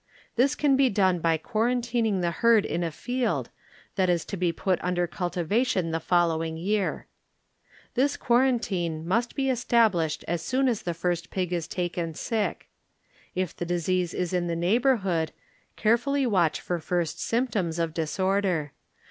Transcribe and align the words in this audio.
This 0.35 0.55
can 0.55 0.75
be 0.75 0.89
done 0.89 1.19
by 1.19 1.37
quarantining 1.37 2.21
the 2.21 2.31
herd 2.31 2.65
in 2.65 2.83
a 2.83 2.89
field, 2.89 3.51
that 3.97 4.09
is 4.09 4.25
to 4.25 4.35
be 4.35 4.51
put 4.51 4.83
under 4.83 5.05
cultivation 5.05 5.91
the 5.91 5.99
following 5.99 6.57
year. 6.57 7.05
This 7.93 8.17
quarantine 8.17 9.07
must 9.07 9.35
be 9.35 9.43
estab 9.45 9.91
lished 9.91 10.23
as 10.27 10.41
soon 10.41 10.67
as 10.67 10.81
the 10.81 10.95
first 10.95 11.29
pig 11.29 11.53
is 11.53 11.67
taken 11.67 12.15
sick. 12.15 12.67
If 13.35 13.55
the 13.55 13.63
disease 13.63 14.15
is 14.15 14.33
In 14.33 14.47
the 14.47 14.55
neighbor 14.55 14.95
hood, 14.95 15.33
carefully 15.75 16.25
watch 16.25 16.59
for 16.61 16.79
first 16.79 17.21
symptoms 17.21 17.77
of 17.77 17.93
disorder. 17.93 18.71